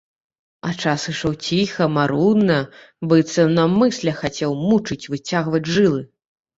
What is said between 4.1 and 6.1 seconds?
хацеў мучыць, выцягваць жылы.